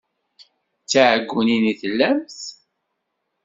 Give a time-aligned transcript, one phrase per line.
[0.81, 2.39] D tiɛeggunin i tellamt?